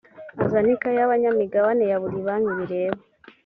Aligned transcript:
azane 0.43 0.69
ikaye 0.75 0.95
y’abanyamigabane 0.99 1.83
ya 1.91 1.97
buri 2.01 2.17
banki 2.25 2.51
bireba 2.59 2.99